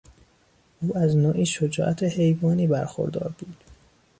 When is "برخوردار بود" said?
2.67-3.63